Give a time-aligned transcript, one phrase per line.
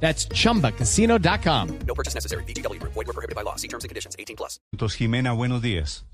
[0.00, 1.68] That's chumbacasino.com.
[1.86, 2.44] No purchase necessary.
[2.44, 2.80] BGW.
[2.82, 3.56] Void were prohibited by law.
[3.56, 4.14] See terms and conditions.
[4.18, 4.60] 18 plus.
[4.72, 6.06] Entonces, Jimena, buenos días.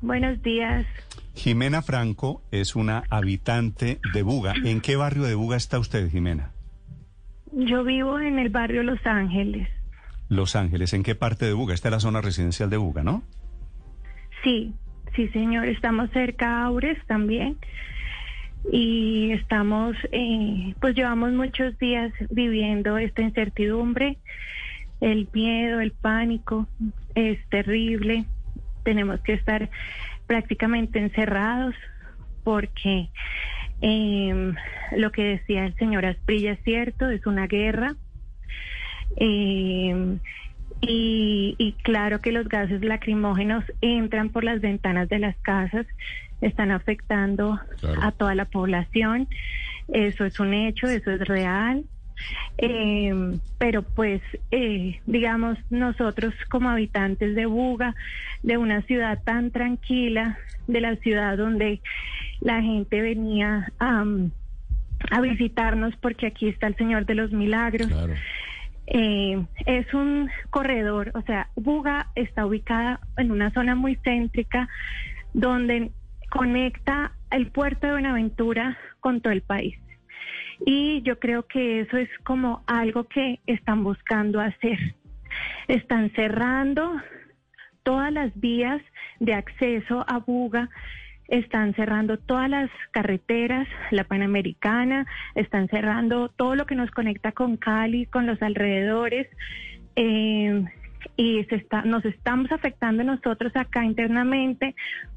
[0.00, 0.86] Buenos días.
[1.34, 4.54] Jimena Franco es una habitante de Buga.
[4.64, 6.52] ¿En qué barrio de Buga está usted, Jimena?
[7.52, 9.68] Yo vivo en el barrio Los Ángeles.
[10.28, 10.92] Los Ángeles.
[10.92, 11.74] ¿En qué parte de Buga?
[11.74, 13.22] Esta es la zona residencial de Buga, ¿no?
[14.44, 14.74] Sí,
[15.14, 15.66] sí, señor.
[15.66, 17.58] Estamos cerca a Aures también.
[18.72, 24.18] Y estamos, eh, pues llevamos muchos días viviendo esta incertidumbre.
[25.00, 26.66] El miedo, el pánico
[27.14, 28.24] es terrible.
[28.82, 29.70] Tenemos que estar
[30.26, 31.74] prácticamente encerrados
[32.42, 33.08] porque
[33.82, 34.52] eh,
[34.96, 37.94] lo que decía el señor Asprilla es cierto, es una guerra.
[39.16, 40.18] Eh,
[40.80, 45.86] y, y, claro que los gases lacrimógenos entran por las ventanas de las casas,
[46.40, 48.02] están afectando claro.
[48.02, 49.28] a toda la población.
[49.88, 51.84] Eso es un hecho, eso es real.
[52.58, 57.94] Eh, pero pues, eh, digamos, nosotros como habitantes de Buga,
[58.42, 61.80] de una ciudad tan tranquila, de la ciudad donde
[62.40, 67.88] la gente venía a visitarnos porque aquí está el Señor de los Milagros.
[67.88, 68.14] Claro.
[68.86, 74.68] Eh, es un corredor, o sea, Buga está ubicada en una zona muy céntrica
[75.34, 75.90] donde
[76.30, 79.76] conecta el puerto de Buenaventura con todo el país.
[80.64, 84.78] Y yo creo que eso es como algo que están buscando hacer.
[85.68, 87.00] Están cerrando
[87.82, 88.80] todas las vías
[89.20, 90.70] de acceso a Buga,
[91.28, 97.56] están cerrando todas las carreteras, la Panamericana, están cerrando todo lo que nos conecta con
[97.56, 99.28] Cali, con los alrededores.
[99.96, 100.64] Eh,
[101.16, 104.74] y se está, nos estamos afectando nosotros acá internamente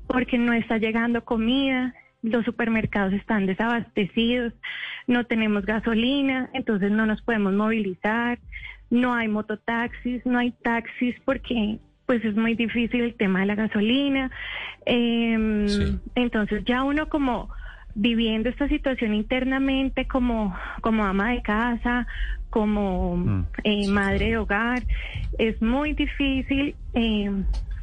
[0.08, 4.54] porque no está llegando comida, los supermercados están desabastecidos,
[5.08, 8.40] no tenemos gasolina, entonces no nos podemos movilizar,
[8.90, 13.54] no hay mototaxis, no hay taxis porque pues es muy difícil el tema de la
[13.54, 14.32] gasolina.
[14.88, 16.00] Eh, sí.
[16.16, 17.52] Entonces ya uno como
[17.94, 22.08] viviendo esta situación internamente como, como ama de casa,
[22.50, 24.26] como mm, eh, sí, madre sí.
[24.32, 24.84] de hogar,
[25.38, 26.76] es muy difícil.
[26.96, 27.32] Eh,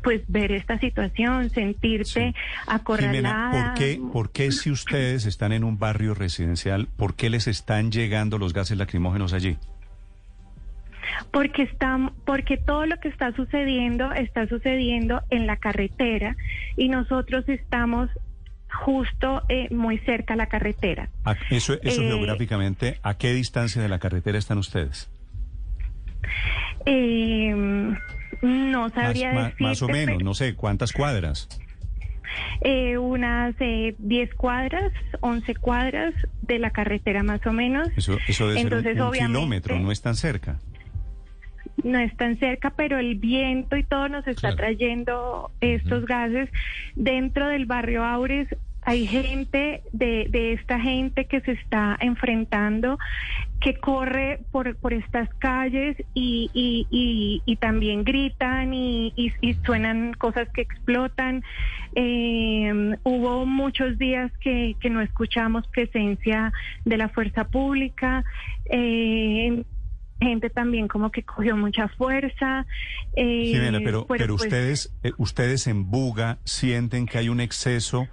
[0.03, 2.35] pues ver esta situación, sentirte sí.
[2.67, 3.51] acorralada.
[3.51, 7.47] Jimena, ¿por qué, ¿por qué si ustedes están en un barrio residencial, por qué les
[7.47, 9.57] están llegando los gases lacrimógenos allí?
[11.31, 16.37] Porque están, porque todo lo que está sucediendo está sucediendo en la carretera
[16.77, 18.11] y nosotros estamos
[18.85, 21.09] justo eh, muy cerca a la carretera.
[21.51, 25.09] Eso, eso eh, geográficamente, ¿a qué distancia de la carretera están ustedes?
[26.85, 27.55] Eh,
[28.43, 31.49] no sabría más, decirte, más o menos, no sé, ¿cuántas cuadras?
[32.61, 37.89] Eh, unas eh, 10 cuadras, 11 cuadras de la carretera más o menos.
[37.97, 40.59] Eso, eso debe Entonces, ser un, un kilómetro, no es tan cerca
[41.87, 44.57] no es tan cerca, pero el viento y todo nos está claro.
[44.57, 46.09] trayendo estos uh -huh.
[46.09, 46.51] gases.
[46.95, 48.49] Dentro del barrio Aures
[48.87, 52.99] hay gente de, de, esta gente que se está enfrentando,
[53.61, 59.13] que corre por, por estas calles y, y, y, y también gritan y,
[59.65, 61.43] suenan cosas que explotan.
[61.97, 66.53] Eh, hubo muchos días que, que no escuchamos presencia
[66.85, 68.25] de la fuerza pública.
[68.71, 69.65] Eh,
[70.21, 72.67] gente también como que cogió mucha fuerza.
[73.15, 77.41] Eh, Jimena, pero, pero, pero pues, ustedes, eh, ustedes en Buga sienten que hay un
[77.41, 78.09] exceso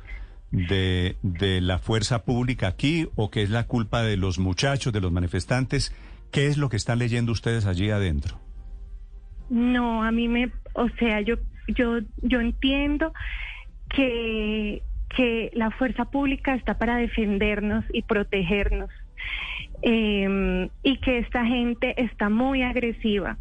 [0.52, 5.02] de, de la fuerza pública aquí o que es la culpa de los muchachos, de
[5.02, 5.96] los manifestantes.
[6.32, 8.40] ¿Qué es lo que están leyendo ustedes allí adentro?
[9.50, 11.36] No, a mí me, o sea, yo,
[11.68, 13.14] yo, yo entiendo
[13.90, 14.82] que,
[15.16, 18.90] que la fuerza pública está para defendernos y protegernos
[19.84, 23.38] eh, y que esta gente está muy agresiva.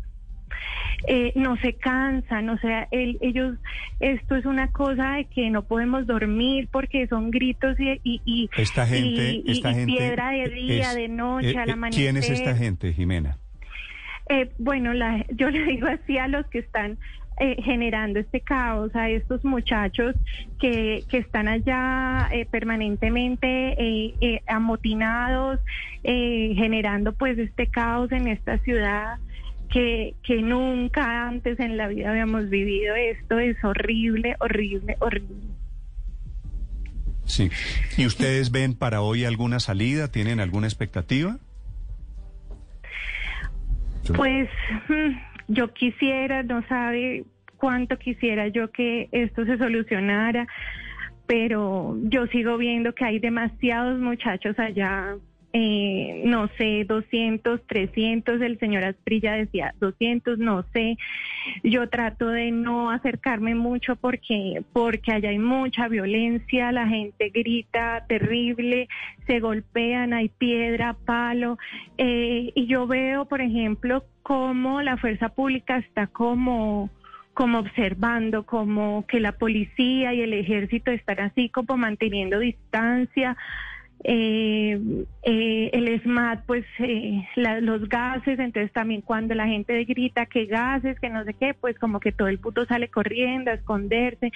[1.09, 3.57] Eh, no se cansan, o sea, el, ellos,
[3.99, 8.51] esto es una cosa de que no podemos dormir porque son gritos y, y, y
[8.57, 12.05] esta gente, y, esta gente piedra de día, es, de noche, eh, al amanecer.
[12.05, 13.39] ¿Quién es esta gente, Jimena?
[14.29, 16.99] Eh, bueno, la, yo le digo así a los que están
[17.39, 20.15] eh, generando este caos a estos muchachos
[20.61, 25.59] que, que están allá eh, permanentemente eh, eh amotinados,
[26.05, 29.19] eh, generando pues este caos en esta ciudad
[29.71, 33.39] que, que nunca antes en la vida habíamos vivido esto.
[33.39, 35.49] Es horrible, horrible, horrible.
[37.25, 37.51] Sí.
[37.97, 40.09] ¿Y ustedes ven para hoy alguna salida?
[40.09, 41.39] ¿Tienen alguna expectativa?
[44.17, 44.49] Pues
[44.89, 45.17] mm,
[45.49, 47.25] yo quisiera, no sabe
[47.57, 50.47] cuánto quisiera yo que esto se solucionara,
[51.27, 55.17] pero yo sigo viendo que hay demasiados muchachos allá
[55.55, 60.97] eh, no sé, 200, 300, el señor Asprilla decía 200, no sé.
[61.63, 68.05] Yo trato de no acercarme mucho porque, porque allá hay mucha violencia, la gente grita
[68.09, 68.89] terrible,
[69.27, 71.59] se golpean, hay piedra, palo.
[71.99, 76.91] Eh, y yo veo, por ejemplo, cómo la fuerza pública está como
[77.35, 83.39] como observando, como que la policía y el ejército están así como manteniendo distancia,
[84.05, 84.81] eh,
[85.23, 90.99] eh, el SMAT, pues eh, los gases, entonces también cuando la gente grita que gases,
[90.99, 94.33] que no sé qué, pues como que todo el puto sale corriendo a esconderse,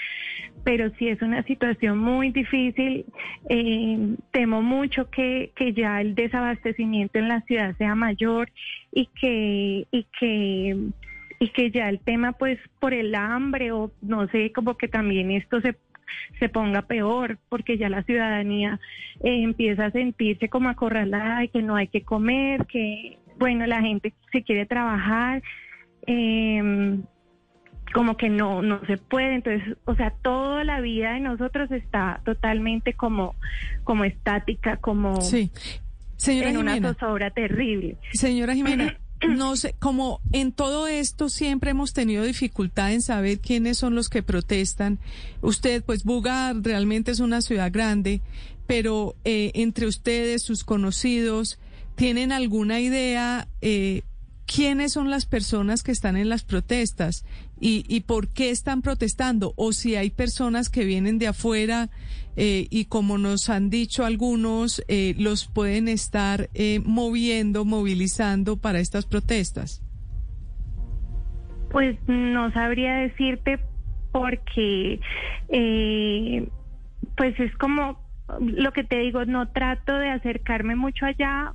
[0.63, 3.07] pero sí es una situación muy difícil,
[3.49, 8.51] eh, temo mucho que, que ya el desabastecimiento en la ciudad sea mayor
[8.93, 10.77] y que, y que
[11.39, 15.31] y que ya el tema pues por el hambre o no sé, como que también
[15.31, 15.77] esto se
[16.39, 18.81] se ponga peor, porque ya la ciudadanía
[19.23, 23.81] eh, empieza a sentirse como acorralada y que no hay que comer, que, bueno, la
[23.81, 25.43] gente se quiere trabajar.
[26.07, 26.99] Eh,
[27.93, 32.21] como que no no se puede entonces o sea toda la vida de nosotros está
[32.25, 33.35] totalmente como
[33.85, 35.51] como estática como sí.
[36.17, 36.77] Señora en Jimena.
[36.77, 38.99] una zozobra terrible Señora Jimena,
[39.29, 44.09] no sé, como en todo esto siempre hemos tenido dificultad en saber quiénes son los
[44.09, 44.99] que protestan.
[45.41, 48.21] Usted, pues Buga realmente es una ciudad grande,
[48.67, 51.59] pero eh, entre ustedes, sus conocidos,
[51.95, 54.03] ¿tienen alguna idea eh,
[54.47, 57.25] quiénes son las personas que están en las protestas
[57.59, 59.55] y, por qué están protestando?
[59.57, 61.89] O si hay personas que vienen de afuera
[62.37, 68.79] eh, y como nos han dicho algunos, eh, los pueden estar eh, moviendo, movilizando para
[68.79, 69.83] estas protestas?
[71.71, 73.59] Pues no sabría decirte
[74.13, 75.01] porque,
[75.49, 76.49] eh,
[77.17, 77.99] pues es como
[78.41, 81.53] lo que te digo, no trato de acercarme mucho allá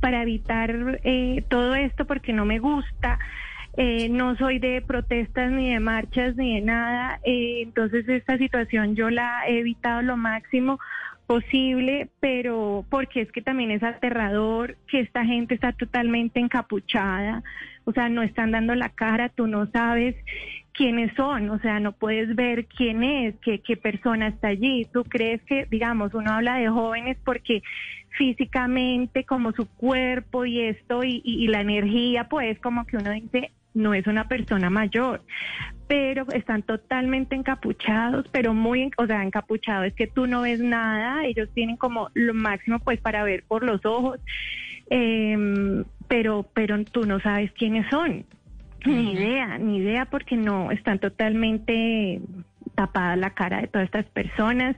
[0.00, 3.18] para evitar eh, todo esto porque no me gusta.
[3.76, 8.96] Eh, no soy de protestas ni de marchas ni de nada, eh, entonces esta situación
[8.96, 10.80] yo la he evitado lo máximo
[11.28, 17.44] posible, pero porque es que también es aterrador que esta gente está totalmente encapuchada,
[17.84, 20.16] o sea, no están dando la cara, tú no sabes
[20.80, 24.86] quiénes son, o sea, no puedes ver quién es, qué, qué persona está allí.
[24.90, 27.62] Tú crees que, digamos, uno habla de jóvenes porque
[28.16, 33.50] físicamente, como su cuerpo y esto y, y, la energía, pues como que uno dice,
[33.74, 35.20] no es una persona mayor,
[35.86, 39.88] pero están totalmente encapuchados, pero muy, o sea, encapuchados.
[39.88, 43.64] Es que tú no ves nada, ellos tienen como lo máximo pues para ver por
[43.64, 44.18] los ojos,
[44.88, 48.24] eh, pero, pero tú no sabes quiénes son,
[48.86, 52.20] ni idea, ni idea porque no, están totalmente
[52.74, 54.76] tapada la cara de todas estas personas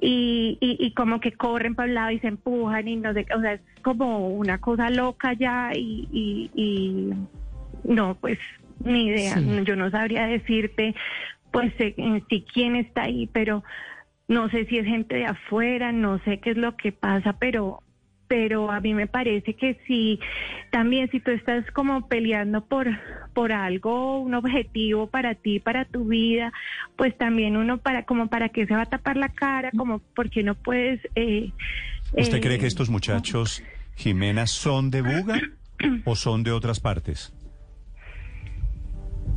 [0.00, 3.26] y, y, y como que corren para un lado y se empujan y no sé,
[3.34, 7.10] o sea, es como una cosa loca ya y, y, y
[7.84, 8.38] no, pues
[8.84, 9.34] ni idea.
[9.34, 9.60] Sí.
[9.64, 10.94] Yo no sabría decirte,
[11.52, 13.62] pues, eh, en sí quién está ahí, pero
[14.28, 17.82] no sé si es gente de afuera, no sé qué es lo que pasa, pero
[18.30, 20.20] pero a mí me parece que si
[20.70, 22.86] también si tú estás como peleando por
[23.34, 26.52] por algo un objetivo para ti para tu vida
[26.96, 30.44] pues también uno para como para qué se va a tapar la cara como porque
[30.44, 31.50] no puedes eh,
[32.12, 33.62] ¿Usted eh, cree que estos muchachos,
[33.96, 35.40] Jimena, son de Buga
[36.04, 37.32] o son de otras partes?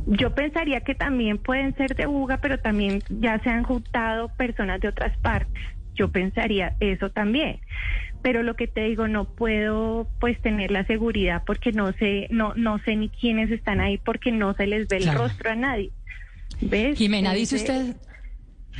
[0.06, 4.80] Yo pensaría que también pueden ser de Buga, pero también ya se han juntado personas
[4.80, 5.62] de otras partes.
[5.94, 7.60] Yo pensaría eso también.
[8.24, 12.54] Pero lo que te digo, no puedo pues tener la seguridad porque no sé, no,
[12.56, 15.24] no sé ni quiénes están ahí porque no se les ve el Claro.
[15.24, 15.90] rostro a nadie.
[16.62, 16.96] ¿Ves?
[16.96, 17.94] Jimena, dice usted...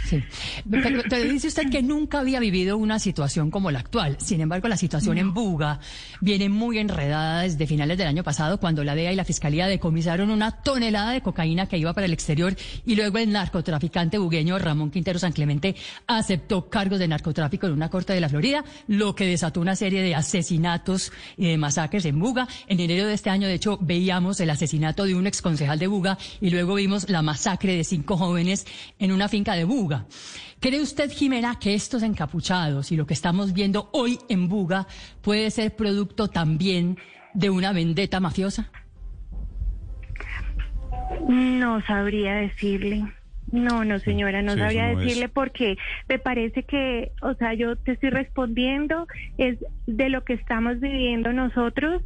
[0.03, 0.23] Sí.
[0.71, 4.17] Pero, pero dice usted que nunca había vivido una situación como la actual.
[4.21, 5.81] Sin embargo, la situación en Buga
[6.21, 10.31] viene muy enredada desde finales del año pasado, cuando la DEA y la Fiscalía decomisaron
[10.31, 14.91] una tonelada de cocaína que iba para el exterior y luego el narcotraficante bugueño Ramón
[14.91, 15.75] Quintero San Clemente
[16.07, 20.03] aceptó cargos de narcotráfico en una corte de la Florida, lo que desató una serie
[20.03, 22.49] de asesinatos y de masacres en Buga.
[22.67, 26.19] En enero de este año, de hecho, veíamos el asesinato de un exconcejal de Buga
[26.41, 28.67] y luego vimos la masacre de cinco jóvenes
[28.99, 29.84] en una finca de Buga.
[30.61, 34.87] ¿Cree usted, Jimena, que estos encapuchados y lo que estamos viendo hoy en Buga
[35.21, 36.99] puede ser producto también
[37.35, 38.71] de una vendetta mafiosa?
[41.29, 43.05] No sabría decirle.
[43.53, 45.77] No, no, señora, no sabría decirle porque
[46.09, 49.07] me parece que, o sea, yo te estoy respondiendo
[49.39, 52.03] es de lo que estamos viviendo nosotros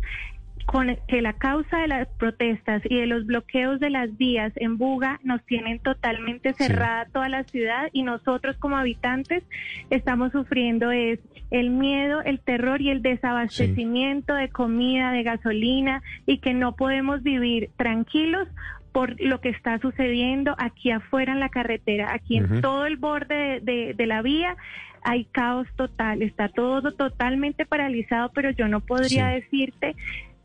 [0.70, 4.76] con que la causa de las protestas y de los bloqueos de las vías en
[4.76, 9.42] Buga nos tienen totalmente cerrada toda la ciudad y nosotros como habitantes
[9.88, 11.20] estamos sufriendo es
[11.50, 17.22] el miedo, el terror y el desabastecimiento de comida, de gasolina y que no podemos
[17.22, 18.46] vivir tranquilos
[18.92, 23.60] por lo que está sucediendo aquí afuera en la carretera, aquí en todo el borde
[23.62, 24.54] de, la vía
[25.02, 29.94] hay caos total, está todo totalmente paralizado, pero yo no podría decirte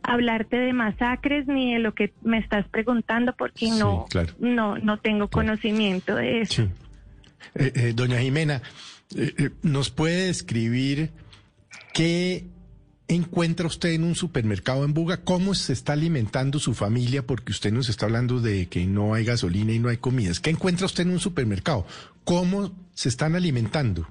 [0.04, 4.06] hablarte de masacres ni de lo que me estás preguntando porque no,
[4.40, 6.64] no, no tengo conocimiento de eso.
[7.56, 8.62] Eh, eh, doña Jimena,
[9.16, 11.12] eh, ¿nos puede describir
[11.94, 12.46] qué
[13.08, 15.24] encuentra usted en un supermercado en Buga?
[15.24, 17.26] ¿Cómo se está alimentando su familia?
[17.26, 20.40] Porque usted nos está hablando de que no hay gasolina y no hay comidas.
[20.40, 21.86] ¿Qué encuentra usted en un supermercado?
[22.24, 24.08] ¿Cómo se están alimentando?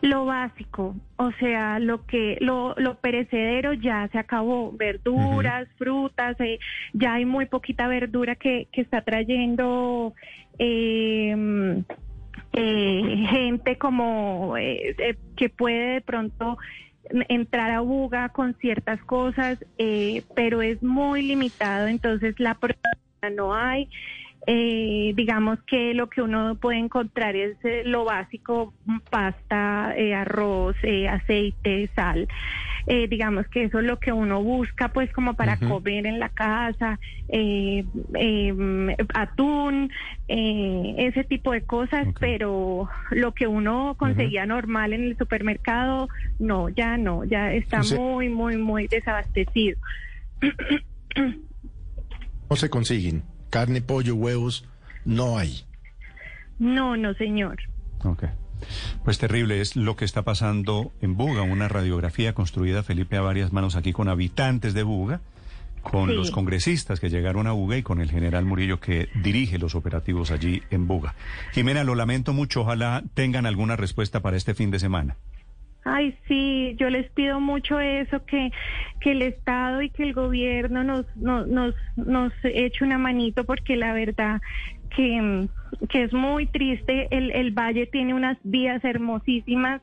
[0.00, 6.60] Lo básico, o sea, lo que lo, lo perecedero ya se acabó, verduras, frutas, eh,
[6.92, 10.14] ya hay muy poquita verdura que, que está trayendo
[10.58, 11.82] em,
[12.52, 16.58] eh, gente como eh, que puede de pronto
[17.28, 19.58] entrar a Buga con ciertas cosas,
[20.36, 22.56] pero es muy limitado, entonces la
[23.34, 23.88] no hay.
[24.46, 28.72] Eh, digamos que lo que uno puede encontrar es eh, lo básico,
[29.10, 30.76] pasta, eh, arroz,
[31.10, 32.28] aceite, sal.
[33.10, 36.98] digamos que eso es lo que uno busca pues como para comer en la casa,
[37.28, 37.84] em,
[39.12, 39.92] atún,
[40.26, 46.96] ese tipo de cosas, pero lo que uno conseguía normal en el supermercado, no, ya
[46.96, 49.78] no, ya está muy, muy, muy desabastecido.
[52.50, 54.64] No se consiguen carne, pollo, huevos,
[55.04, 55.64] no hay.
[56.58, 57.58] No, no, señor.
[58.04, 58.24] Ok.
[59.04, 63.52] Pues terrible es lo que está pasando en Buga, una radiografía construida, Felipe, a varias
[63.52, 65.20] manos aquí con habitantes de Buga,
[65.82, 69.74] con los congresistas que llegaron a Buga y con el general Murillo que dirige los
[69.74, 71.14] operativos allí en Buga.
[71.52, 75.16] Jimena, lo lamento mucho, ojalá tengan alguna respuesta para este fin de semana.
[75.88, 78.50] Ay, sí, yo les pido mucho eso, que,
[79.00, 83.76] que el Estado y que el gobierno nos, nos, nos, nos eche una manito, porque
[83.76, 84.40] la verdad
[84.94, 85.48] que,
[85.88, 87.08] que es muy triste.
[87.10, 89.80] El, el valle tiene unas vías hermosísimas,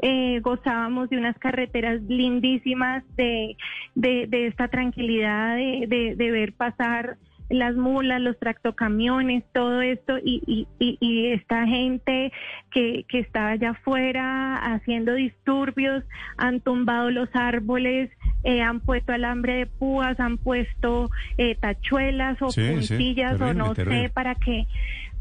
[0.00, 3.56] eh, gozábamos de unas carreteras lindísimas, de,
[3.94, 7.16] de, de esta tranquilidad, de, de, de ver pasar
[7.48, 12.32] las mulas, los tractocamiones, todo esto, y, y, y, esta gente
[12.70, 16.04] que, que está allá afuera haciendo disturbios,
[16.36, 18.10] han tumbado los árboles,
[18.44, 24.10] eh, han puesto alambre de púas, han puesto eh, tachuelas o puntillas o no sé
[24.12, 24.66] para que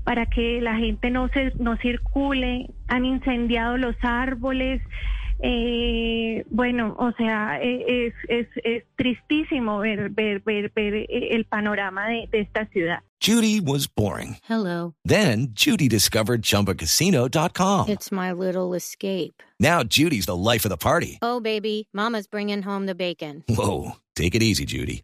[0.04, 4.82] para que la gente no se no circule, han incendiado los árboles.
[5.42, 11.46] Eh, bueno, o sea, e, es, es, es tristísimo ver, ver, ver, ver eh, el
[11.46, 13.00] panorama de, de esta ciudad.
[13.22, 14.38] Judy was boring.
[14.48, 14.94] Hello.
[15.04, 17.90] Then Judy discovered ChumbaCasino.com.
[17.90, 19.42] It's my little escape.
[19.60, 21.18] Now Judy's the life of the party.
[21.22, 23.44] Oh, baby, mama's bringing home the bacon.
[23.48, 25.04] Whoa, take it easy, Judy.